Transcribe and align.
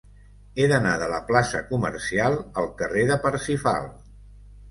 He 0.61 0.63
d'anar 0.69 0.93
de 1.01 1.09
la 1.11 1.19
plaça 1.27 1.61
Comercial 1.73 2.37
al 2.61 2.71
carrer 2.81 3.03
de 3.13 3.19
Parsifal. 3.27 3.87